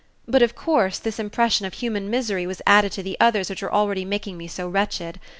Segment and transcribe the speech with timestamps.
[0.27, 3.71] But of course this impression of human misery was added to the others which were
[3.71, 5.19] already making me so wretched.